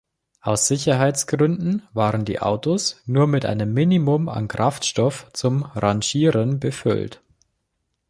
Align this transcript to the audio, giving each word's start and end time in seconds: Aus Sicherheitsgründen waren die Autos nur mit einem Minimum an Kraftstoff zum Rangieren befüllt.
Aus 0.41 0.67
Sicherheitsgründen 0.67 1.87
waren 1.93 2.25
die 2.25 2.39
Autos 2.39 3.03
nur 3.05 3.27
mit 3.27 3.45
einem 3.45 3.71
Minimum 3.71 4.29
an 4.29 4.47
Kraftstoff 4.47 5.27
zum 5.31 5.61
Rangieren 5.61 6.59
befüllt. 6.59 7.21